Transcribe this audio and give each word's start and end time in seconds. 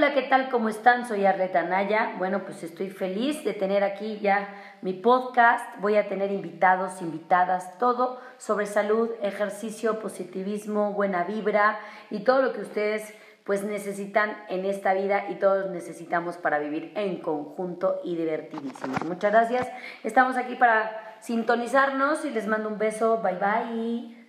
Hola, 0.00 0.14
¿qué 0.14 0.22
tal? 0.22 0.48
¿Cómo 0.48 0.70
están? 0.70 1.06
Soy 1.06 1.26
Arleta 1.26 1.62
Naya. 1.62 2.14
Bueno, 2.16 2.44
pues 2.46 2.62
estoy 2.62 2.88
feliz 2.88 3.44
de 3.44 3.52
tener 3.52 3.84
aquí 3.84 4.18
ya 4.18 4.48
mi 4.80 4.94
podcast. 4.94 5.78
Voy 5.80 5.96
a 5.96 6.08
tener 6.08 6.32
invitados, 6.32 7.02
invitadas, 7.02 7.76
todo 7.76 8.18
sobre 8.38 8.64
salud, 8.64 9.10
ejercicio, 9.20 10.00
positivismo, 10.00 10.94
buena 10.94 11.24
vibra 11.24 11.78
y 12.08 12.20
todo 12.20 12.40
lo 12.40 12.54
que 12.54 12.62
ustedes 12.62 13.12
pues 13.44 13.62
necesitan 13.62 14.38
en 14.48 14.64
esta 14.64 14.94
vida 14.94 15.28
y 15.28 15.34
todos 15.34 15.70
necesitamos 15.70 16.38
para 16.38 16.58
vivir 16.58 16.92
en 16.94 17.20
conjunto 17.20 18.00
y 18.02 18.16
divertidísimos. 18.16 19.04
Muchas 19.04 19.32
gracias. 19.32 19.68
Estamos 20.02 20.38
aquí 20.38 20.54
para 20.54 21.18
sintonizarnos 21.20 22.24
y 22.24 22.30
les 22.30 22.46
mando 22.46 22.70
un 22.70 22.78
beso. 22.78 23.20
Bye 23.20 23.34
bye. 23.34 24.19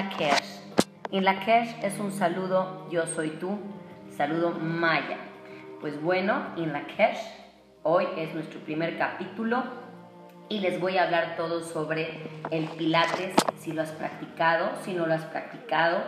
En 0.00 0.04
la 0.04 0.10
Kesh. 0.16 0.60
En 1.12 1.24
la 1.24 1.40
Kesh 1.40 1.84
es 1.84 1.98
un 1.98 2.12
saludo, 2.12 2.88
yo 2.90 3.06
soy 3.06 3.30
tú, 3.30 3.58
saludo 4.16 4.50
maya. 4.50 5.18
Pues 5.80 6.00
bueno, 6.00 6.46
en 6.56 6.72
la 6.72 6.86
Kesh, 6.86 7.18
hoy 7.82 8.06
es 8.16 8.34
nuestro 8.34 8.60
primer 8.60 8.96
capítulo 8.96 9.62
y 10.48 10.60
les 10.60 10.80
voy 10.80 10.98
a 10.98 11.04
hablar 11.04 11.36
todo 11.36 11.60
sobre 11.62 12.28
el 12.50 12.66
Pilates, 12.68 13.34
si 13.58 13.72
lo 13.72 13.82
has 13.82 13.90
practicado, 13.92 14.72
si 14.84 14.94
no 14.94 15.06
lo 15.06 15.14
has 15.14 15.24
practicado. 15.24 15.98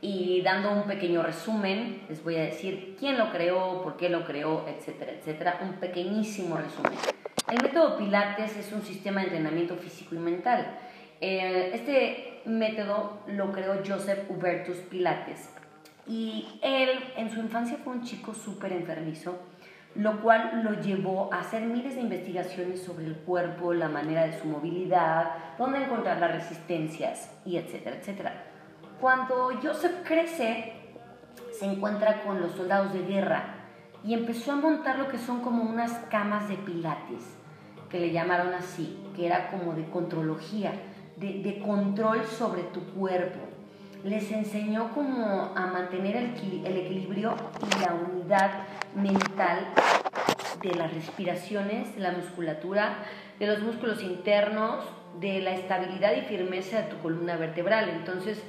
Y 0.00 0.42
dando 0.42 0.70
un 0.70 0.82
pequeño 0.82 1.22
resumen, 1.22 2.02
les 2.10 2.22
voy 2.22 2.36
a 2.36 2.42
decir 2.42 2.96
quién 2.98 3.16
lo 3.16 3.30
creó, 3.30 3.82
por 3.82 3.96
qué 3.96 4.10
lo 4.10 4.24
creó, 4.26 4.66
etcétera, 4.68 5.12
etcétera. 5.12 5.60
Un 5.62 5.74
pequeñísimo 5.74 6.56
resumen. 6.56 6.92
El 7.50 7.62
método 7.62 7.96
Pilates 7.96 8.56
es 8.56 8.72
un 8.72 8.82
sistema 8.82 9.20
de 9.20 9.28
entrenamiento 9.28 9.76
físico 9.76 10.14
y 10.14 10.18
mental 10.18 10.78
eh, 11.20 11.70
este 11.74 12.42
método 12.44 13.18
lo 13.26 13.52
creó 13.52 13.80
Joseph 13.86 14.30
Hubertus 14.30 14.78
Pilates 14.78 15.48
y 16.06 16.46
él 16.62 16.90
en 17.16 17.30
su 17.30 17.40
infancia 17.40 17.78
fue 17.82 17.94
un 17.94 18.02
chico 18.02 18.34
súper 18.34 18.72
enfermizo, 18.72 19.38
lo 19.94 20.20
cual 20.20 20.62
lo 20.62 20.80
llevó 20.80 21.32
a 21.32 21.40
hacer 21.40 21.62
miles 21.62 21.94
de 21.94 22.02
investigaciones 22.02 22.82
sobre 22.82 23.06
el 23.06 23.16
cuerpo, 23.16 23.72
la 23.72 23.88
manera 23.88 24.26
de 24.26 24.38
su 24.38 24.46
movilidad, 24.46 25.56
dónde 25.56 25.84
encontrar 25.84 26.18
las 26.18 26.32
resistencias 26.32 27.30
y 27.46 27.56
etcétera, 27.56 27.96
etcétera. 27.96 28.44
Cuando 29.00 29.50
Joseph 29.62 30.02
crece, 30.04 30.72
se 31.58 31.64
encuentra 31.64 32.22
con 32.22 32.40
los 32.40 32.52
soldados 32.52 32.92
de 32.92 33.04
guerra 33.04 33.54
y 34.04 34.14
empezó 34.14 34.52
a 34.52 34.56
montar 34.56 34.98
lo 34.98 35.08
que 35.08 35.18
son 35.18 35.40
como 35.40 35.62
unas 35.62 35.92
camas 36.10 36.48
de 36.48 36.56
pilates, 36.56 37.36
que 37.88 38.00
le 38.00 38.10
llamaron 38.10 38.52
así, 38.52 38.98
que 39.14 39.26
era 39.26 39.50
como 39.50 39.72
de 39.72 39.88
contrología 39.88 40.72
de, 41.16 41.62
control 41.64 42.24
sobre 42.24 42.62
tu 42.64 42.80
cuerpo. 42.92 43.40
Les 44.04 44.30
enseñó 44.30 44.90
cómo 44.94 45.52
a 45.56 45.66
mantener 45.66 46.16
el, 46.16 46.66
el 46.66 46.76
equilibrio 46.76 47.34
y 47.62 47.80
la 47.80 47.94
unidad 47.94 48.50
mental 48.94 49.68
de 50.62 50.74
las 50.74 50.92
respiraciones, 50.92 51.94
de 51.94 52.00
la 52.00 52.12
musculatura, 52.12 52.98
de 53.38 53.46
los 53.46 53.60
músculos 53.60 54.02
internos, 54.02 54.84
de 55.20 55.40
la 55.40 55.52
estabilidad 55.52 56.14
y 56.16 56.22
firmeza 56.22 56.82
de 56.82 56.90
tu 56.90 56.98
columna 56.98 57.36
vertebral. 57.36 57.88
Entonces, 57.88 58.42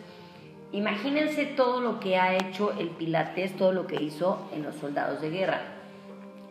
imagínense 0.71 1.45
todo 1.45 1.81
lo 1.81 1.99
que 1.99 2.17
ha 2.17 2.35
hecho 2.35 2.73
el 2.73 2.89
Pilates, 2.89 3.55
todo 3.55 3.71
lo 3.71 3.87
que 3.87 4.01
hizo 4.01 4.49
en 4.53 4.63
los 4.63 4.75
soldados 4.75 5.21
de 5.21 5.29
guerra. 5.29 5.61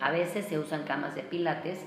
A 0.00 0.10
veces 0.10 0.46
se 0.46 0.58
usan 0.58 0.84
camas 0.84 1.14
de 1.14 1.22
Pilates 1.22 1.84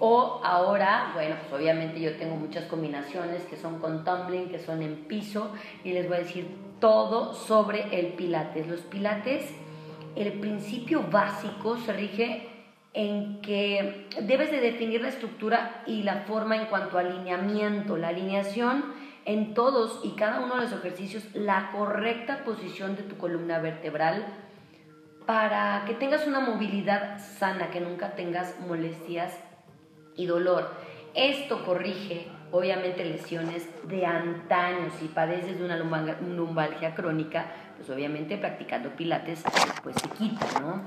o 0.00 0.40
ahora, 0.44 1.10
bueno, 1.14 1.36
pues 1.40 1.60
obviamente 1.60 2.00
yo 2.00 2.16
tengo 2.16 2.36
muchas 2.36 2.64
combinaciones 2.64 3.42
que 3.44 3.56
son 3.56 3.78
con 3.78 4.04
tumbling, 4.04 4.48
que 4.48 4.58
son 4.58 4.82
en 4.82 4.96
piso, 5.06 5.50
y 5.84 5.92
les 5.92 6.06
voy 6.06 6.18
a 6.18 6.20
decir 6.20 6.46
todo 6.80 7.34
sobre 7.34 7.98
el 7.98 8.14
pilates. 8.14 8.68
Los 8.68 8.80
pilates, 8.82 9.44
el 10.14 10.32
principio 10.34 11.02
básico 11.10 11.76
se 11.78 11.92
rige 11.92 12.48
en 12.94 13.40
que 13.42 14.08
debes 14.22 14.50
de 14.50 14.60
definir 14.60 15.02
la 15.02 15.08
estructura 15.08 15.82
y 15.86 16.02
la 16.02 16.22
forma 16.22 16.56
en 16.56 16.66
cuanto 16.66 16.98
a 16.98 17.02
alineamiento, 17.02 17.96
la 17.96 18.08
alineación 18.08 18.84
en 19.24 19.52
todos 19.52 20.00
y 20.04 20.12
cada 20.12 20.40
uno 20.40 20.56
de 20.56 20.62
los 20.62 20.72
ejercicios, 20.72 21.24
la 21.34 21.70
correcta 21.70 22.44
posición 22.44 22.96
de 22.96 23.02
tu 23.02 23.18
columna 23.18 23.58
vertebral 23.58 24.24
para 25.26 25.84
que 25.86 25.92
tengas 25.92 26.26
una 26.26 26.40
movilidad 26.40 27.18
sana, 27.18 27.70
que 27.70 27.80
nunca 27.80 28.12
tengas 28.12 28.58
molestias 28.60 29.38
y 30.18 30.26
dolor. 30.26 30.68
Esto 31.14 31.64
corrige 31.64 32.28
obviamente 32.50 33.04
lesiones 33.04 33.66
de 33.88 34.04
antaño. 34.04 34.90
Si 34.98 35.06
padeces 35.06 35.58
de 35.58 35.64
una 35.64 35.76
lumbalgia 35.78 36.94
crónica, 36.94 37.46
pues 37.76 37.88
obviamente 37.88 38.36
practicando 38.36 38.90
pilates 38.90 39.42
pues 39.82 39.96
se 39.96 40.08
quita, 40.10 40.60
¿no? 40.60 40.82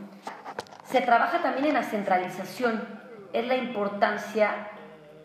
Se 0.84 1.02
trabaja 1.02 1.42
también 1.42 1.68
en 1.68 1.74
la 1.74 1.84
centralización, 1.84 2.84
es 3.34 3.48
la 3.48 3.56
importancia 3.56 4.68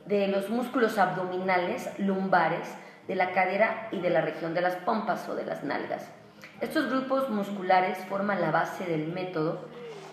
de 0.07 0.29
los 0.29 0.49
músculos 0.49 0.97
abdominales, 0.97 1.91
lumbares, 1.99 2.73
de 3.09 3.17
la 3.17 3.33
cadera 3.33 3.89
y 3.91 3.99
de 3.99 4.11
la 4.11 4.21
región 4.21 4.55
de 4.55 4.61
las 4.61 4.77
pompas 4.77 5.29
o 5.29 5.35
de 5.35 5.45
las 5.45 5.65
nalgas. 5.65 6.09
Estos 6.61 6.89
grupos 6.89 7.29
musculares 7.31 7.99
forman 8.09 8.41
la 8.41 8.51
base 8.51 8.85
del 8.85 9.09
método 9.09 9.69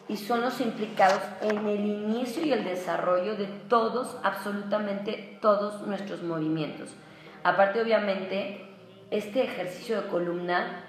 y 0.07 0.17
son 0.17 0.41
los 0.41 0.59
implicados 0.59 1.21
en 1.41 1.65
el 1.67 1.85
inicio 1.85 2.45
y 2.45 2.51
el 2.51 2.63
desarrollo 2.63 3.35
de 3.35 3.47
todos, 3.69 4.17
absolutamente 4.23 5.37
todos 5.41 5.81
nuestros 5.87 6.23
movimientos. 6.23 6.93
Aparte, 7.43 7.81
obviamente, 7.81 8.69
este 9.11 9.43
ejercicio 9.43 10.01
de 10.01 10.07
columna 10.07 10.85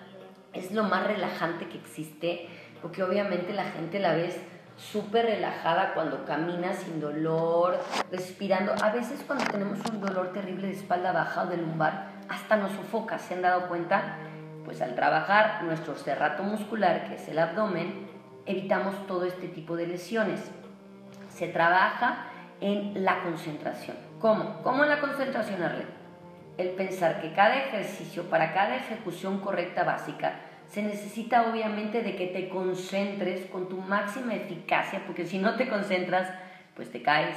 es 0.53 0.73
lo 0.73 0.85
más 0.85 1.07
relajante 1.07 1.69
que 1.69 1.79
existe, 1.79 2.49
porque 2.81 3.03
obviamente 3.03 3.53
la 3.53 3.65
gente 3.65 3.99
la 3.99 4.15
ves 4.15 4.41
súper 4.77 5.27
relajada 5.27 5.95
cuando 5.95 6.25
camina 6.25 6.73
sin 6.73 7.01
dolor, 7.01 7.79
respirando. 8.11 8.75
A 8.83 8.91
veces 8.91 9.23
cuando 9.27 9.45
tenemos 9.47 9.79
un 9.91 10.01
dolor 10.01 10.33
terrible 10.33 10.69
de 10.69 10.75
espalda 10.75 11.13
baja 11.13 11.43
o 11.43 11.47
de 11.47 11.57
lumbar, 11.57 12.09
hasta 12.29 12.57
nos 12.57 12.73
sofoca, 12.73 13.19
¿se 13.19 13.35
han 13.35 13.43
dado 13.43 13.69
cuenta? 13.69 14.19
Pues 14.65 14.81
al 14.81 14.95
trabajar 14.95 15.63
nuestro 15.65 15.95
cerrato 15.95 16.43
muscular, 16.43 17.09
que 17.09 17.17
es 17.17 17.29
el 17.29 17.39
abdomen, 17.39 18.04
evitamos 18.47 19.07
todo 19.07 19.25
este 19.25 19.49
tipo 19.49 19.77
de 19.77 19.87
lesiones. 19.87 20.41
Se 21.31 21.49
trabaja 21.49 22.27
en 22.61 23.05
la 23.05 23.23
concentración. 23.23 23.97
¿Cómo? 24.21 24.63
¿Cómo 24.63 24.85
en 24.85 24.91
la 24.91 25.01
concentración, 25.01 25.63
Arlet? 25.63 25.89
El 26.57 26.71
pensar 26.71 27.21
que 27.21 27.33
cada 27.33 27.57
ejercicio, 27.57 28.25
para 28.25 28.55
cada 28.55 28.77
ejecución 28.77 29.41
correcta 29.41 29.85
básica, 29.85 30.41
se 30.67 30.83
necesita 30.83 31.51
obviamente 31.51 32.03
de 32.03 32.17
que 32.17 32.29
te 32.29 32.49
concentres 32.49 33.47
con 33.47 33.69
tu 33.69 33.77
máxima 33.77 34.35
eficacia, 34.35 35.03
porque 35.07 35.27
si 35.27 35.39
no 35.39 35.57
te 35.57 35.69
concentras, 35.69 36.33
pues 36.75 36.91
te 36.91 37.03
caes, 37.03 37.37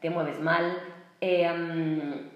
te 0.00 0.10
mueves 0.10 0.40
mal, 0.40 0.78
eh, 1.20 1.48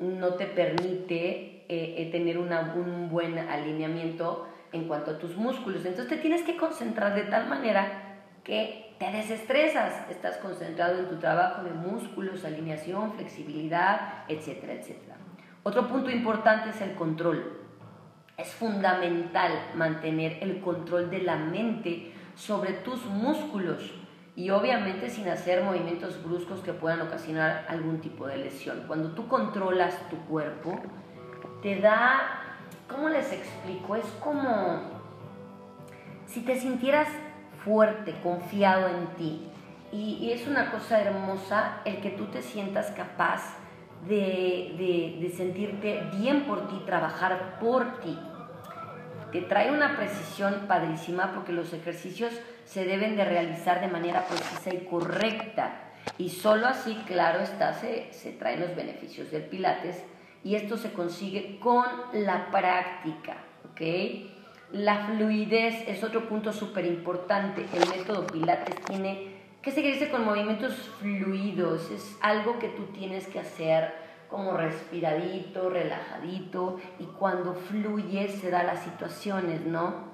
no 0.00 0.34
te 0.34 0.46
permite 0.46 1.64
eh, 1.68 1.94
eh, 1.98 2.08
tener 2.10 2.38
un 2.38 3.08
buen 3.10 3.38
alineamiento 3.38 4.48
en 4.72 4.88
cuanto 4.88 5.12
a 5.12 5.18
tus 5.18 5.36
músculos. 5.36 5.84
Entonces 5.84 6.08
te 6.08 6.16
tienes 6.16 6.42
que 6.42 6.56
concentrar 6.56 7.14
de 7.14 7.22
tal 7.22 7.48
manera 7.48 8.09
que 8.44 8.94
te 8.98 9.10
desestresas, 9.10 10.10
estás 10.10 10.36
concentrado 10.38 10.98
en 10.98 11.08
tu 11.08 11.16
trabajo 11.16 11.62
de 11.62 11.70
músculos, 11.70 12.44
alineación, 12.44 13.14
flexibilidad, 13.14 14.24
etcétera, 14.28 14.74
etcétera. 14.74 15.16
Otro 15.62 15.88
punto 15.88 16.10
importante 16.10 16.70
es 16.70 16.80
el 16.80 16.94
control. 16.94 17.60
Es 18.36 18.48
fundamental 18.52 19.52
mantener 19.74 20.38
el 20.42 20.60
control 20.60 21.10
de 21.10 21.22
la 21.22 21.36
mente 21.36 22.12
sobre 22.34 22.72
tus 22.72 23.04
músculos 23.06 23.90
y 24.36 24.50
obviamente 24.50 25.10
sin 25.10 25.28
hacer 25.28 25.62
movimientos 25.62 26.22
bruscos 26.22 26.60
que 26.60 26.72
puedan 26.72 27.02
ocasionar 27.02 27.66
algún 27.68 28.00
tipo 28.00 28.26
de 28.26 28.38
lesión. 28.38 28.84
Cuando 28.86 29.10
tú 29.10 29.28
controlas 29.28 30.08
tu 30.08 30.16
cuerpo, 30.26 30.80
te 31.62 31.80
da, 31.80 32.42
¿cómo 32.88 33.08
les 33.10 33.32
explico? 33.32 33.96
Es 33.96 34.06
como 34.22 34.80
si 36.26 36.42
te 36.42 36.58
sintieras 36.58 37.08
fuerte, 37.64 38.14
confiado 38.22 38.88
en 38.88 39.06
ti. 39.16 39.46
Y, 39.92 40.30
es 40.32 40.46
una 40.46 40.70
cosa 40.70 41.00
hermosa 41.00 41.80
el 41.84 42.00
que 42.00 42.10
tú 42.10 42.26
te 42.26 42.42
sientas 42.42 42.92
capaz 42.92 43.56
de, 44.06 45.18
de, 45.20 45.30
sentirte 45.30 46.02
bien 46.16 46.44
por 46.44 46.68
ti, 46.68 46.80
trabajar 46.86 47.58
por 47.60 48.00
ti. 48.00 48.18
Te 49.32 49.42
trae 49.42 49.70
una 49.70 49.96
precisión 49.96 50.66
padrísima 50.66 51.32
porque 51.34 51.52
los 51.52 51.72
ejercicios 51.72 52.32
se 52.64 52.84
deben 52.84 53.16
de 53.16 53.24
realizar 53.24 53.80
de 53.80 53.88
manera 53.88 54.26
precisa 54.26 54.72
y 54.72 54.86
correcta. 54.86 55.72
Y 56.18 56.30
solo 56.30 56.66
así, 56.66 56.94
claro 57.06 57.40
está, 57.40 57.74
se, 57.74 58.12
se 58.12 58.32
traen 58.32 58.60
los 58.60 58.74
beneficios 58.74 59.30
del 59.30 59.42
Pilates, 59.44 60.04
y 60.42 60.54
esto 60.54 60.76
se 60.76 60.92
consigue 60.92 61.58
con 61.60 61.84
la 62.12 62.50
práctica, 62.50 63.36
¿ok? 63.70 64.39
La 64.72 65.06
fluidez 65.06 65.88
es 65.88 66.04
otro 66.04 66.28
punto 66.28 66.52
súper 66.52 66.84
importante. 66.84 67.66
El 67.74 67.88
método 67.88 68.24
Pilates 68.28 68.76
tiene 68.84 69.34
que 69.62 69.72
seguirse 69.72 70.10
con 70.10 70.24
movimientos 70.24 70.74
fluidos, 71.00 71.90
es 71.90 72.16
algo 72.22 72.58
que 72.60 72.68
tú 72.68 72.84
tienes 72.86 73.26
que 73.26 73.40
hacer 73.40 73.92
como 74.28 74.56
respiradito, 74.56 75.70
relajadito 75.70 76.78
y 77.00 77.04
cuando 77.04 77.54
fluye 77.54 78.28
se 78.28 78.50
da 78.50 78.62
las 78.62 78.84
situaciones, 78.84 79.66
¿no? 79.66 80.08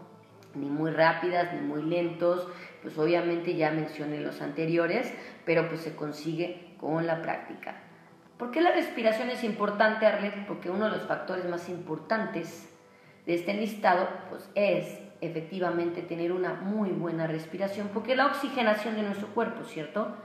Ni 0.55 0.71
muy 0.71 0.91
rápidas, 0.91 1.53
ni 1.53 1.61
muy 1.61 1.83
lentos, 1.83 2.49
pues 2.81 2.97
obviamente 2.97 3.57
ya 3.57 3.71
mencioné 3.71 4.21
los 4.21 4.41
anteriores, 4.41 5.13
pero 5.45 5.69
pues 5.69 5.83
se 5.83 5.95
consigue 5.95 6.75
con 6.81 7.07
la 7.07 7.21
práctica. 7.21 7.83
¿Por 8.39 8.51
qué 8.51 8.63
la 8.63 8.73
respiración 8.73 9.29
es 9.29 9.45
importante, 9.45 10.07
Arlet? 10.07 10.47
Porque 10.47 10.71
uno 10.71 10.87
de 10.87 10.93
los 10.93 11.07
factores 11.07 11.45
más 11.47 11.69
importantes 11.69 12.73
de 13.27 13.35
este 13.35 13.55
listado 13.55 14.09
pues 14.31 14.49
es 14.55 15.01
efectivamente 15.21 16.03
tener 16.03 16.33
una 16.33 16.55
muy 16.55 16.91
buena 16.91 17.27
respiración, 17.27 17.91
porque 17.93 18.17
la 18.17 18.27
oxigenación 18.27 18.97
de 18.97 19.03
nuestro 19.03 19.29
cuerpo, 19.29 19.65
¿cierto? 19.65 20.17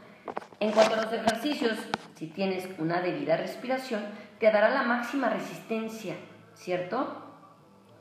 En 0.60 0.72
cuanto 0.72 0.96
a 0.96 1.04
los 1.04 1.14
ejercicios, 1.14 1.78
si 2.16 2.28
tienes 2.28 2.68
una 2.78 3.02
debida 3.02 3.38
respiración, 3.38 4.04
te 4.40 4.52
dará 4.52 4.70
la 4.70 4.84
máxima 4.84 5.30
resistencia, 5.30 6.16
¿cierto? 6.54 7.26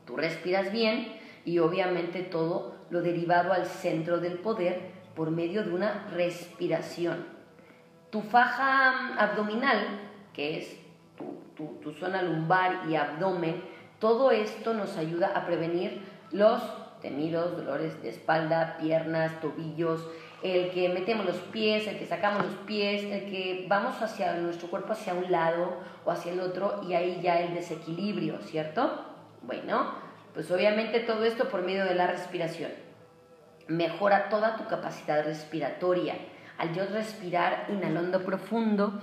Tú 0.07 0.17
respiras 0.17 0.73
bien 0.73 1.17
y 1.45 1.59
obviamente 1.59 2.23
todo 2.23 2.77
lo 2.91 3.03
derivado 3.03 3.53
al 3.53 3.67
centro 3.67 4.19
del 4.19 4.39
poder 4.39 4.91
por 5.15 5.31
medio 5.31 5.65
de 5.65 5.73
una 5.73 6.09
respiración. 6.13 7.25
Tu 8.11 8.21
faja 8.21 9.15
abdominal, 9.17 10.01
que 10.35 10.59
es 10.59 10.77
tu, 11.17 11.79
tu 11.81 11.93
zona 11.93 12.23
lumbar 12.23 12.83
y 12.89 12.97
abdomen, 12.97 13.63
todo 14.01 14.31
esto 14.31 14.75
nos 14.75 14.97
ayuda 14.97 15.33
a 15.35 15.47
prevenir 15.47 16.03
los 16.33 16.61
temidos 17.01 17.57
dolores 17.57 18.03
de 18.03 18.11
espalda, 18.11 18.77
piernas, 18.81 19.41
tobillos, 19.41 20.07
el 20.43 20.71
que 20.71 20.89
metemos 20.89 21.27
los 21.27 21.37
pies, 21.37 21.87
el 21.87 21.99
que 21.99 22.07
sacamos 22.07 22.45
los 22.45 22.55
pies, 22.67 23.05
el 23.05 23.31
que 23.31 23.67
vamos 23.69 24.01
hacia 24.01 24.35
nuestro 24.35 24.69
cuerpo 24.69 24.93
hacia 24.93 25.15
un 25.15 25.31
lado 25.31 25.77
o 26.05 26.11
hacia 26.11 26.33
el 26.33 26.41
otro 26.41 26.81
y 26.89 26.95
ahí 26.95 27.21
ya 27.23 27.41
el 27.41 27.55
desequilibrio, 27.55 28.39
¿cierto? 28.43 29.05
Bueno, 29.43 29.93
pues 30.33 30.51
obviamente 30.51 31.01
todo 31.01 31.25
esto 31.25 31.49
por 31.49 31.63
medio 31.63 31.85
de 31.85 31.95
la 31.95 32.07
respiración. 32.07 32.71
Mejora 33.69 34.29
toda 34.31 34.57
tu 34.57 34.67
capacidad 34.67 35.25
respiratoria. 35.25 36.15
Al 36.59 36.75
yo 36.75 36.85
respirar 36.87 37.67
inhalando 37.69 38.23
profundo, 38.23 39.01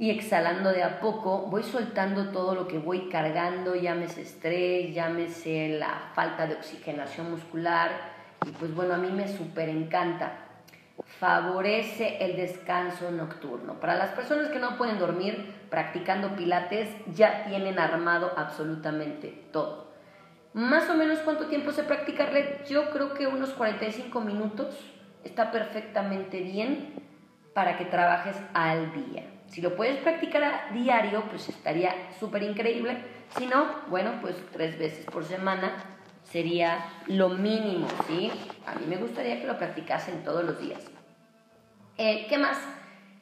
y 0.00 0.08
exhalando 0.08 0.72
de 0.72 0.82
a 0.82 0.98
poco 0.98 1.42
voy 1.50 1.62
soltando 1.62 2.30
todo 2.30 2.54
lo 2.54 2.66
que 2.66 2.78
voy 2.78 3.10
cargando, 3.10 3.74
llámese 3.74 4.22
estrés, 4.22 4.94
llámese 4.94 5.76
la 5.78 6.10
falta 6.14 6.46
de 6.46 6.54
oxigenación 6.54 7.30
muscular 7.30 7.90
y 8.46 8.50
pues 8.52 8.74
bueno, 8.74 8.94
a 8.94 8.96
mí 8.96 9.10
me 9.10 9.28
súper 9.28 9.68
encanta. 9.68 10.38
Favorece 11.18 12.16
el 12.24 12.34
descanso 12.36 13.10
nocturno. 13.10 13.74
Para 13.78 13.94
las 13.94 14.12
personas 14.12 14.48
que 14.48 14.58
no 14.58 14.78
pueden 14.78 14.98
dormir 14.98 15.54
practicando 15.68 16.34
pilates 16.34 16.88
ya 17.14 17.44
tienen 17.44 17.78
armado 17.78 18.32
absolutamente 18.38 19.48
todo. 19.52 19.90
Más 20.54 20.88
o 20.88 20.94
menos 20.94 21.18
cuánto 21.18 21.44
tiempo 21.48 21.72
se 21.72 21.82
practica 21.82 22.24
red? 22.24 22.64
Yo 22.66 22.88
creo 22.88 23.12
que 23.12 23.26
unos 23.26 23.50
45 23.50 24.18
minutos 24.22 24.78
está 25.24 25.52
perfectamente 25.52 26.40
bien 26.40 26.94
para 27.52 27.76
que 27.76 27.84
trabajes 27.84 28.36
al 28.54 28.94
día. 28.94 29.39
Si 29.50 29.60
lo 29.60 29.74
puedes 29.74 29.98
practicar 29.98 30.44
a 30.44 30.70
diario, 30.72 31.24
pues 31.28 31.48
estaría 31.48 31.92
súper 32.20 32.44
increíble. 32.44 32.98
Si 33.36 33.46
no, 33.46 33.66
bueno, 33.88 34.12
pues 34.22 34.36
tres 34.52 34.78
veces 34.78 35.04
por 35.06 35.24
semana 35.24 35.72
sería 36.22 36.84
lo 37.08 37.30
mínimo, 37.30 37.88
¿sí? 38.06 38.30
A 38.64 38.76
mí 38.76 38.86
me 38.86 38.96
gustaría 38.96 39.40
que 39.40 39.48
lo 39.48 39.58
practicasen 39.58 40.22
todos 40.22 40.44
los 40.44 40.60
días. 40.60 40.80
Eh, 41.98 42.26
¿Qué 42.28 42.38
más? 42.38 42.58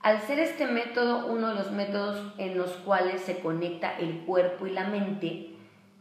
Al 0.03 0.21
ser 0.21 0.39
este 0.39 0.67
método 0.67 1.27
uno 1.27 1.49
de 1.49 1.55
los 1.55 1.73
métodos 1.73 2.35
en 2.37 2.59
los 2.59 2.73
cuales 2.73 3.23
se 3.23 3.39
conecta 3.39 3.97
el 3.99 4.21
cuerpo 4.27 4.67
y 4.67 4.71
la 4.71 4.87
mente 4.87 5.57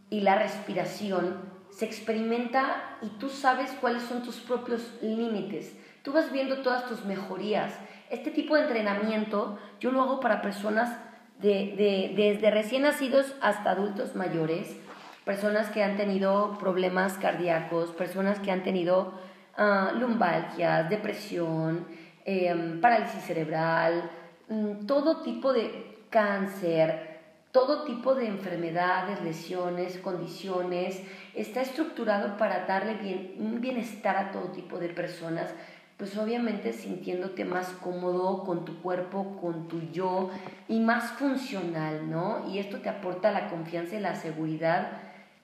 y 0.10 0.22
la 0.22 0.38
respiración, 0.38 1.42
se 1.70 1.86
experimenta 1.86 2.98
y 3.02 3.08
tú 3.18 3.30
sabes 3.30 3.72
cuáles 3.80 4.04
son 4.04 4.24
tus 4.24 4.38
propios 4.38 4.94
límites. 5.02 5.74
Tú 6.04 6.12
vas 6.12 6.32
viendo 6.34 6.58
todas 6.58 6.86
tus 6.86 7.06
mejorías 7.06 7.74
este 8.09 8.31
tipo 8.31 8.56
de 8.56 8.63
entrenamiento 8.63 9.59
yo 9.80 9.92
lo 9.92 10.01
hago 10.01 10.19
para 10.19 10.42
personas 10.42 10.98
de, 11.39 12.13
desde 12.15 12.51
recién 12.51 12.83
nacidos 12.83 13.36
hasta 13.42 13.71
adultos 13.71 14.15
mayores, 14.15 14.75
personas 15.24 15.69
que 15.69 15.83
han 15.83 15.98
tenido 15.98 16.57
problemas 16.57 17.13
cardíacos, 17.18 17.92
personas 17.92 18.39
que 18.39 18.51
han 18.51 18.63
tenido 18.63 19.13
uh, 19.57 19.95
lumbalgias, 20.00 20.89
depresión, 20.89 21.86
em, 22.25 22.81
parálisis 22.81 23.24
cerebral, 23.24 24.09
mm, 24.50 24.86
todo 24.86 25.21
tipo 25.21 25.54
de 25.54 26.06
cáncer, 26.09 27.18
todo 27.51 27.83
tipo 27.83 28.15
de 28.15 28.27
enfermedades, 28.27 29.21
lesiones, 29.21 29.98
condiciones, 29.98 31.01
está 31.33 31.62
estructurado 31.62 32.38
para 32.38 32.65
darle 32.65 32.95
bien, 32.95 33.36
un 33.39 33.62
bienestar 33.62 34.15
a 34.15 34.31
todo 34.31 34.51
tipo 34.51 34.77
de 34.77 34.89
personas 34.89 35.54
pues 35.98 36.16
obviamente 36.16 36.74
sintiéndote 36.74 37.44
más 37.44 37.70
cómodo 37.70 38.44
con 38.44 38.66
tu 38.66 38.82
cuerpo, 38.82 39.36
con 39.42 39.68
tu 39.68 39.82
yo 39.92 40.30
y 40.68 40.80
más 40.80 41.12
funcional, 41.14 42.10
¿no? 42.10 42.48
Y 42.50 42.60
esto 42.60 42.78
te 42.78 42.90
aporta 42.90 43.32
la 43.32 43.50
confianza 43.50 43.96
y 43.96 44.00
la 44.00 44.16
seguridad 44.16 44.92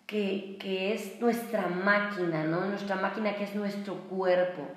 que, 0.05 0.57
que 0.59 0.93
es 0.93 1.19
nuestra 1.19 1.67
máquina, 1.67 2.43
¿no? 2.43 2.65
Nuestra 2.65 2.95
máquina 2.95 3.35
que 3.35 3.45
es 3.45 3.55
nuestro 3.55 3.95
cuerpo. 4.09 4.67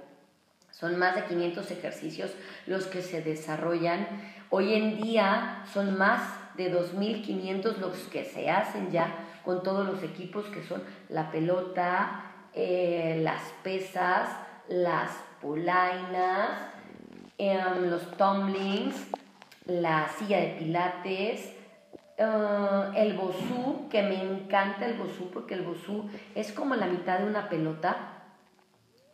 Son 0.70 0.98
más 0.98 1.14
de 1.14 1.24
500 1.24 1.70
ejercicios 1.70 2.34
los 2.66 2.86
que 2.86 3.02
se 3.02 3.20
desarrollan. 3.20 4.06
Hoy 4.48 4.72
en 4.72 4.96
día 4.96 5.64
son 5.72 5.98
más 5.98 6.22
de 6.56 6.72
2.500 6.72 7.76
los 7.76 7.96
que 8.08 8.24
se 8.24 8.50
hacen 8.50 8.90
ya 8.90 9.14
con 9.44 9.62
todos 9.62 9.86
los 9.86 10.02
equipos 10.02 10.46
que 10.46 10.62
son 10.62 10.82
la 11.08 11.30
pelota, 11.30 12.32
eh, 12.54 13.20
las 13.22 13.42
pesas, 13.62 14.28
las 14.68 15.10
polainas, 15.40 16.50
em, 17.38 17.90
los 17.90 18.10
tumblings, 18.16 18.96
la 19.66 20.08
silla 20.08 20.40
de 20.40 20.56
pilates, 20.58 21.52
eh, 22.18 22.90
el 22.96 23.14
bosú, 23.14 23.88
que 23.90 24.02
me 24.02 24.22
encanta 24.22 24.86
el 24.86 24.94
bosú 24.94 25.30
porque 25.30 25.54
el 25.54 25.62
bosú 25.62 26.08
es 26.34 26.52
como 26.52 26.74
la 26.74 26.86
mitad 26.86 27.18
de 27.18 27.26
una 27.26 27.48
pelota. 27.48 28.12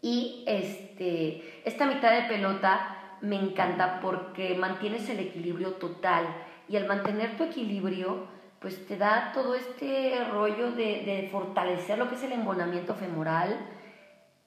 Y 0.00 0.44
este, 0.46 1.62
esta 1.64 1.86
mitad 1.86 2.12
de 2.12 2.28
pelota 2.28 3.16
me 3.20 3.36
encanta 3.36 4.00
porque 4.00 4.54
mantienes 4.56 5.08
el 5.10 5.20
equilibrio 5.20 5.74
total. 5.74 6.26
Y 6.68 6.76
al 6.76 6.86
mantener 6.86 7.36
tu 7.36 7.44
equilibrio, 7.44 8.26
pues 8.60 8.86
te 8.86 8.96
da 8.96 9.32
todo 9.34 9.54
este 9.54 10.24
rollo 10.30 10.72
de, 10.72 11.02
de 11.04 11.28
fortalecer 11.30 11.98
lo 11.98 12.08
que 12.08 12.14
es 12.14 12.22
el 12.22 12.32
embonamiento 12.32 12.94
femoral, 12.94 13.58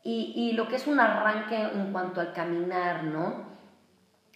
y, 0.07 0.51
lo 0.51 0.67
que 0.67 0.75
es 0.75 0.85
un 0.85 0.99
arranque 0.99 1.59
en 1.59 1.91
cuanto 1.91 2.21
al 2.21 2.31
caminar, 2.31 3.05
¿no? 3.05 3.43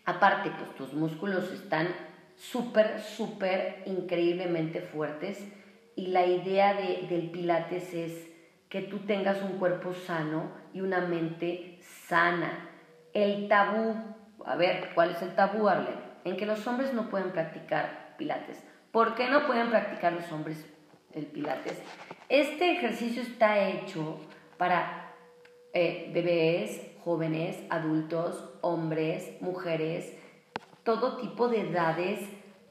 Aparte, 0.04 0.50
pues 0.50 0.74
tus 0.74 0.94
músculos 0.94 1.52
están 1.52 1.90
súper, 2.36 3.00
súper 3.00 3.84
increíblemente 3.86 4.82
fuertes 4.82 5.48
y 5.96 6.08
la 6.08 6.26
idea 6.26 6.74
de, 6.74 7.06
del 7.08 7.30
pilates 7.30 7.94
es 7.94 8.28
que 8.68 8.82
tú 8.82 9.00
tengas 9.00 9.44
un 9.44 9.60
cuerpo 9.60 9.94
sano 9.94 10.50
y 10.74 10.82
una 10.82 11.02
mente 11.02 11.78
sana. 12.08 12.68
El 13.14 13.48
tabú, 13.48 13.96
a 14.46 14.56
ver, 14.56 14.90
¿cuál 14.96 15.12
es 15.12 15.22
el 15.22 15.36
tabú, 15.36 15.70
Arlen? 15.70 16.00
En 16.26 16.36
que 16.36 16.48
los 16.48 16.66
hombres 16.66 16.96
no 16.96 17.10
pueden 17.10 17.30
practicar 17.30 18.16
pilates. 18.18 18.58
¿Por 18.92 19.14
qué 19.14 19.30
no 19.30 19.46
pueden 19.46 19.70
practicar 19.70 20.14
los 20.14 20.32
hombres 20.32 20.66
el 21.14 21.28
pilates? 21.28 21.80
Este 22.28 22.72
ejercicio 22.72 23.22
está 23.22 23.60
hecho 23.60 24.20
para 24.58 25.09
eh, 25.74 26.12
bebés, 26.14 26.82
jóvenes, 27.04 27.58
adultos, 27.70 28.44
hombres, 28.62 29.32
mujeres, 29.42 30.14
todo 30.84 31.18
tipo 31.18 31.48
de 31.48 31.62
edades, 31.62 32.20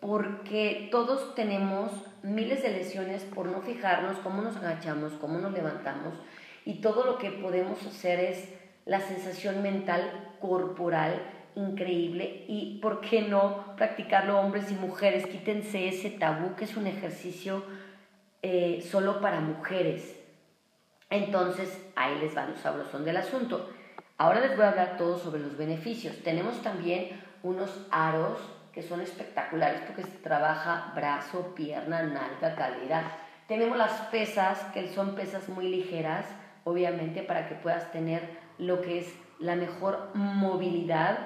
porque 0.00 0.88
todos 0.90 1.34
tenemos 1.34 1.90
miles 2.22 2.62
de 2.62 2.70
lesiones 2.70 3.22
por 3.24 3.46
no 3.46 3.62
fijarnos 3.62 4.18
cómo 4.18 4.42
nos 4.42 4.56
agachamos, 4.56 5.12
cómo 5.14 5.38
nos 5.38 5.52
levantamos, 5.52 6.14
y 6.64 6.80
todo 6.80 7.04
lo 7.04 7.18
que 7.18 7.30
podemos 7.30 7.84
hacer 7.86 8.20
es 8.20 8.48
la 8.84 9.00
sensación 9.00 9.62
mental 9.62 10.34
corporal 10.40 11.20
increíble 11.54 12.44
y 12.48 12.78
por 12.80 13.00
qué 13.00 13.22
no 13.22 13.74
practicarlo 13.76 14.38
hombres 14.40 14.70
y 14.70 14.74
mujeres, 14.74 15.26
quítense 15.26 15.88
ese 15.88 16.10
tabú 16.10 16.54
que 16.54 16.64
es 16.64 16.76
un 16.76 16.86
ejercicio 16.86 17.64
eh, 18.42 18.86
solo 18.88 19.20
para 19.20 19.40
mujeres. 19.40 20.17
Entonces, 21.10 21.90
ahí 21.96 22.18
les 22.18 22.36
va 22.36 22.46
lo 22.46 22.56
sabrosón 22.56 23.04
del 23.04 23.16
asunto. 23.16 23.70
Ahora 24.18 24.40
les 24.40 24.56
voy 24.56 24.66
a 24.66 24.70
hablar 24.70 24.96
todo 24.98 25.18
sobre 25.18 25.40
los 25.40 25.56
beneficios. 25.56 26.22
Tenemos 26.22 26.62
también 26.62 27.20
unos 27.42 27.86
aros 27.90 28.38
que 28.72 28.82
son 28.82 29.00
espectaculares 29.00 29.80
porque 29.86 30.02
se 30.02 30.18
trabaja 30.18 30.92
brazo, 30.94 31.54
pierna, 31.54 32.02
nalga, 32.02 32.54
cadera. 32.54 33.10
Tenemos 33.46 33.78
las 33.78 33.92
pesas, 34.10 34.58
que 34.74 34.88
son 34.88 35.14
pesas 35.14 35.48
muy 35.48 35.68
ligeras, 35.68 36.26
obviamente 36.64 37.22
para 37.22 37.48
que 37.48 37.54
puedas 37.54 37.90
tener 37.92 38.28
lo 38.58 38.82
que 38.82 38.98
es 38.98 39.14
la 39.38 39.56
mejor 39.56 40.10
movilidad. 40.14 41.18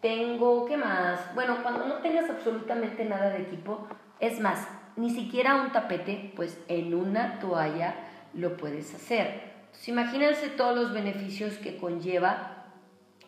Tengo, 0.00 0.66
¿qué 0.66 0.76
más? 0.76 1.34
Bueno, 1.34 1.62
cuando 1.62 1.86
no 1.86 1.96
tengas 1.96 2.28
absolutamente 2.28 3.04
nada 3.04 3.30
de 3.30 3.42
equipo, 3.42 3.86
es 4.18 4.40
más, 4.40 4.66
ni 4.96 5.10
siquiera 5.10 5.56
un 5.56 5.72
tapete, 5.72 6.32
pues 6.34 6.58
en 6.68 6.94
una 6.94 7.38
toalla 7.38 7.94
lo 8.34 8.56
puedes 8.56 8.94
hacer. 8.94 9.50
imagínense 9.86 10.48
todos 10.50 10.76
los 10.76 10.92
beneficios 10.92 11.54
que 11.58 11.76
conlleva 11.76 12.66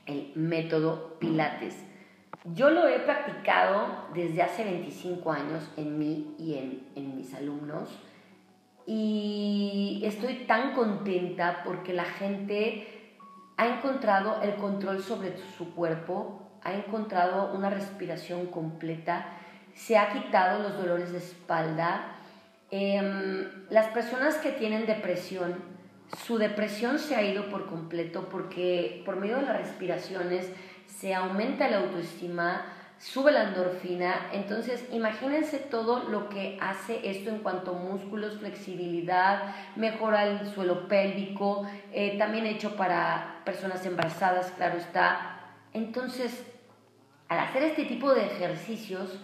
el 0.07 0.33
método 0.35 1.19
Pilates. 1.19 1.77
Yo 2.55 2.71
lo 2.71 2.89
he 2.89 2.99
practicado 3.01 4.09
desde 4.15 4.43
hace 4.43 4.65
25 4.65 5.31
años 5.31 5.71
en 5.77 5.99
mí 5.99 6.35
y 6.39 6.55
en, 6.55 6.89
en 6.97 7.17
mis 7.17 7.33
alumnos 7.35 7.89
y 8.87 10.03
estoy 10.05 10.45
tan 10.47 10.75
contenta 10.75 11.63
porque 11.65 11.93
la 11.93 12.05
gente 12.05 13.17
ha 13.57 13.67
encontrado 13.67 14.43
el 14.43 14.57
control 14.57 15.03
sobre 15.03 15.37
su 15.57 15.73
cuerpo, 15.75 16.51
ha 16.63 16.73
encontrado 16.73 17.53
una 17.55 17.71
respiración 17.71 18.47
completa, 18.47 19.27
se 19.75 19.97
ha 19.97 20.13
quitado 20.13 20.63
los 20.63 20.77
dolores 20.77 21.13
de 21.13 21.19
espalda. 21.19 22.17
Em, 22.75 23.51
las 23.69 23.89
personas 23.89 24.37
que 24.37 24.51
tienen 24.51 24.87
depresión, 24.87 25.63
su 26.25 26.39
depresión 26.39 26.99
se 26.99 27.15
ha 27.15 27.23
ido 27.23 27.51
por 27.51 27.67
completo 27.67 28.31
porque 28.31 29.03
por 29.05 29.17
medio 29.17 29.37
de 29.37 29.43
las 29.43 29.59
respiraciones 29.59 30.51
se 30.87 31.15
aumenta 31.15 31.69
la 31.69 31.81
autoestima, 31.81 32.65
sube 32.99 33.31
la 33.31 33.43
endorfina. 33.43 34.31
Entonces, 34.33 34.87
imagínense 34.91 35.59
todo 35.59 36.09
lo 36.09 36.31
que 36.31 36.57
hace 36.63 37.11
esto 37.11 37.29
en 37.29 37.41
cuanto 37.41 37.73
a 37.73 37.79
músculos, 37.79 38.39
flexibilidad, 38.39 39.55
mejora 39.77 40.25
el 40.25 40.49
suelo 40.49 40.89
pélvico, 40.89 41.67
eh, 41.93 42.17
también 42.17 42.47
hecho 42.47 42.75
para 42.77 43.43
personas 43.45 43.85
embarazadas, 43.85 44.51
claro 44.53 44.79
está. 44.79 45.41
Entonces, 45.75 46.43
al 47.29 47.39
hacer 47.39 47.65
este 47.65 47.85
tipo 47.85 48.15
de 48.15 48.25
ejercicios 48.25 49.21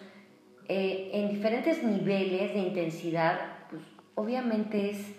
eh, 0.68 1.10
en 1.12 1.30
diferentes 1.30 1.82
niveles 1.82 2.54
de 2.54 2.60
intensidad, 2.60 3.40
pues 3.70 3.82
obviamente 4.14 4.90
es, 4.90 5.14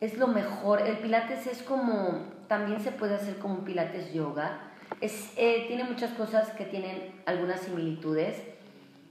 es 0.00 0.16
lo 0.18 0.28
mejor. 0.28 0.82
El 0.82 0.98
pilates 0.98 1.46
es 1.46 1.62
como, 1.62 2.24
también 2.48 2.80
se 2.80 2.92
puede 2.92 3.16
hacer 3.16 3.38
como 3.38 3.54
un 3.54 3.64
pilates 3.64 4.12
yoga 4.12 4.68
es, 5.00 5.32
eh, 5.36 5.64
tiene 5.68 5.84
muchas 5.84 6.12
cosas 6.12 6.50
que 6.50 6.64
tienen 6.64 7.22
algunas 7.26 7.60
similitudes 7.60 8.42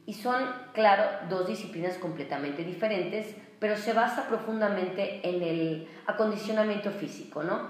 y 0.05 0.13
son, 0.13 0.43
claro, 0.73 1.03
dos 1.29 1.47
disciplinas 1.47 1.97
completamente 1.97 2.63
diferentes, 2.63 3.35
pero 3.59 3.75
se 3.75 3.93
basa 3.93 4.27
profundamente 4.27 5.27
en 5.27 5.41
el 5.41 5.87
acondicionamiento 6.05 6.91
físico, 6.91 7.43
¿no? 7.43 7.69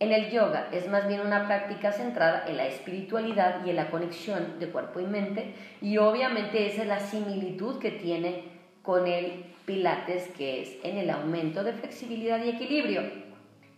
En 0.00 0.12
el 0.12 0.30
yoga 0.30 0.68
es 0.72 0.88
más 0.88 1.06
bien 1.06 1.20
una 1.20 1.46
práctica 1.46 1.92
centrada 1.92 2.44
en 2.48 2.56
la 2.56 2.66
espiritualidad 2.66 3.62
y 3.66 3.70
en 3.70 3.76
la 3.76 3.90
conexión 3.90 4.58
de 4.58 4.70
cuerpo 4.70 4.98
y 4.98 5.04
mente, 5.04 5.54
y 5.82 5.98
obviamente 5.98 6.66
esa 6.66 6.82
es 6.82 6.88
la 6.88 7.00
similitud 7.00 7.78
que 7.78 7.90
tiene 7.90 8.44
con 8.82 9.06
el 9.06 9.44
pilates, 9.66 10.28
que 10.28 10.62
es 10.62 10.76
en 10.84 10.96
el 10.96 11.10
aumento 11.10 11.62
de 11.64 11.74
flexibilidad 11.74 12.42
y 12.42 12.48
equilibrio. 12.48 13.02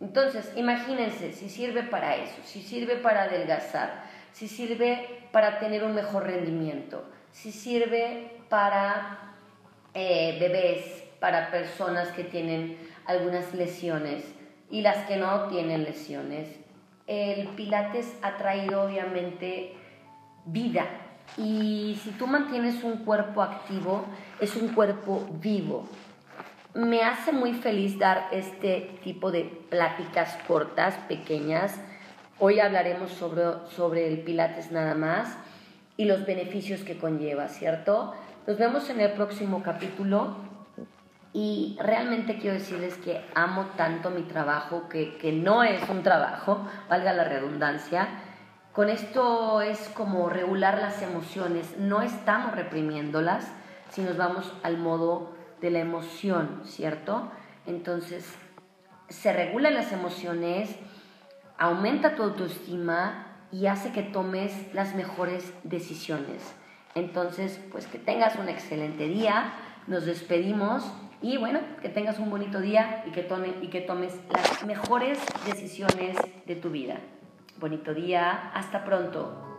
Entonces, 0.01 0.53
imagínense 0.55 1.33
si 1.33 1.49
sirve 1.49 1.83
para 1.83 2.15
eso, 2.15 2.41
si 2.45 2.63
sirve 2.63 2.95
para 2.95 3.25
adelgazar, 3.25 4.05
si 4.33 4.47
sirve 4.47 5.27
para 5.33 5.59
tener 5.59 5.83
un 5.83 5.93
mejor 5.93 6.23
rendimiento, 6.23 7.03
si 7.33 7.51
sirve 7.51 8.31
para 8.49 9.35
eh, 9.93 10.37
bebés, 10.39 11.03
para 11.19 11.51
personas 11.51 12.13
que 12.13 12.23
tienen 12.23 12.79
algunas 13.07 13.53
lesiones 13.55 14.23
y 14.73 14.81
las 14.81 15.07
que 15.07 15.17
no 15.17 15.45
tienen 15.45 15.85
lesiones. 15.85 16.49
El 17.07 17.47
Pilates 17.49 18.13
ha 18.23 18.37
traído 18.37 18.83
obviamente 18.83 19.75
vida 20.45 20.87
y 21.37 21.97
si 22.03 22.11
tú 22.11 22.27
mantienes 22.27 22.83
un 22.83 23.05
cuerpo 23.05 23.43
activo, 23.43 24.05
es 24.41 24.57
un 24.57 24.71
cuerpo 24.71 25.25
vivo 25.41 25.87
me 26.75 27.03
hace 27.03 27.33
muy 27.33 27.53
feliz 27.53 27.99
dar 27.99 28.29
este 28.33 28.99
tipo 29.05 29.31
de 29.31 29.45
pláticas 29.69 30.39
cortas, 30.47 30.95
pequeñas. 31.09 31.79
Hoy 32.39 32.61
hablaremos 32.61 33.11
sobre, 33.11 33.43
sobre 33.77 34.09
el 34.09 34.21
Pilates 34.21 34.73
nada 34.73 34.95
más 34.95 35.37
y 35.99 36.07
los 36.07 36.25
beneficios 36.25 36.81
que 36.81 36.97
conlleva, 36.97 37.49
¿cierto? 37.49 38.15
Nos 38.47 38.57
vemos 38.57 38.89
en 38.89 39.01
el 39.01 39.13
próximo 39.13 39.63
capítulo 39.63 40.37
y 41.33 41.79
realmente 41.81 42.39
quiero 42.39 42.55
decirles 42.55 42.97
que 42.99 43.25
amo 43.35 43.67
tanto 43.77 44.11
mi 44.11 44.23
trabajo, 44.23 44.89
que, 44.89 45.17
que 45.17 45.33
no 45.33 45.63
es 45.63 45.89
un 45.89 46.03
trabajo, 46.03 46.67
valga 46.91 47.13
la 47.15 47.25
redundancia. 47.25 48.09
Con 48.73 48.91
esto 48.91 49.63
es 49.63 49.89
como 49.95 50.29
regular 50.29 50.79
las 50.79 51.01
emociones, 51.01 51.79
no 51.79 52.03
estamos 52.03 52.55
reprimiéndolas, 52.55 53.51
si 53.89 54.03
nos 54.03 54.17
vamos 54.17 54.53
al 54.63 54.79
modo 54.79 55.33
de 55.61 55.71
la 55.71 55.79
emoción, 55.79 56.63
¿cierto? 56.65 57.31
Entonces, 57.67 58.35
se 59.09 59.33
regulan 59.33 59.75
las 59.75 59.93
emociones, 59.93 60.75
aumenta 61.59 62.15
tu 62.15 62.23
autoestima 62.23 63.27
y 63.51 63.67
hace 63.67 63.93
que 63.93 64.03
tomes 64.03 64.75
las 64.75 64.95
mejores 64.95 65.53
decisiones. 65.63 66.55
Entonces, 66.95 67.61
pues 67.71 67.87
que 67.87 67.99
tengas 67.99 68.37
un 68.37 68.49
excelente 68.49 69.07
día, 69.07 69.53
nos 69.87 70.05
despedimos 70.05 70.91
y 71.23 71.37
bueno, 71.37 71.61
que 71.81 71.89
tengas 71.89 72.19
un 72.19 72.31
bonito 72.31 72.61
día 72.61 73.05
y 73.07 73.13
que, 73.13 73.23
tome, 73.23 73.55
y 73.63 73.69
que 73.69 73.81
tomes 73.81 74.15
las 74.33 74.67
mejores 74.67 75.19
decisiones 75.47 76.17
de 76.47 76.57
tu 76.57 76.71
vida. 76.71 76.99
Bonito 77.59 77.95
día, 77.95 78.51
hasta 78.55 78.85
pronto. 78.85 79.52